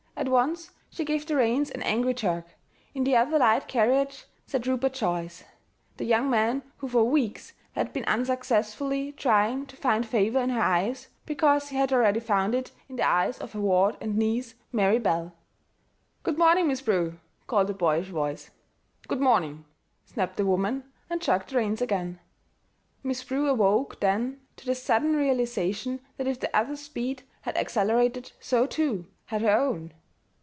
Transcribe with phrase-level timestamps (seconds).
[0.17, 2.45] At once she gave the reins an angry jerk;
[2.93, 5.43] in the other light carriage sat Rupert Joyce,
[5.97, 10.61] the young man who for weeks had been unsuccessfully trying to find favor in her
[10.61, 14.53] eyes because he had already found it in the eyes of her ward and niece,
[14.71, 15.33] Mary Belle.
[16.21, 18.51] "Good morning, Miss Prue," called a boyish voice.
[19.07, 19.65] "Good morning,"
[20.05, 22.19] snapped the woman, and jerked the reins again.
[23.01, 28.33] Miss Prue awoke then to the sudden realization that if the other's speed had accelerated,
[28.39, 29.93] so, too, had her own.